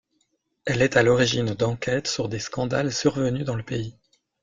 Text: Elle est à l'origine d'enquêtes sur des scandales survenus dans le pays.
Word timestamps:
Elle 0.65 0.81
est 0.81 0.97
à 0.97 1.03
l'origine 1.03 1.53
d'enquêtes 1.53 2.07
sur 2.07 2.27
des 2.27 2.39
scandales 2.39 2.91
survenus 2.91 3.45
dans 3.45 3.53
le 3.55 3.61
pays. 3.61 3.95